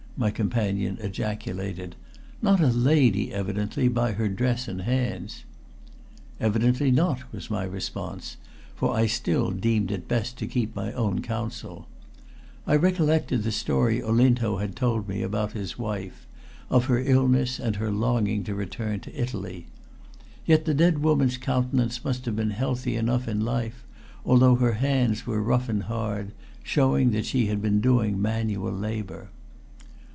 [0.17, 1.95] my companion ejaculated.
[2.43, 5.45] "Not a lady, evidently, by her dress and hands."
[6.39, 8.37] "Evidently not," was my response,
[8.75, 11.87] for I still deemed it best to keep my own counsel.
[12.67, 16.27] I recollected the story Olinto had told me about his wife;
[16.69, 19.65] of her illness and her longing to return to Italy.
[20.45, 23.85] Yet the dead woman's countenance must have been healthy enough in life,
[24.23, 26.31] although her hands were rough and hard,
[26.61, 29.31] showing that she had been doing manual labor.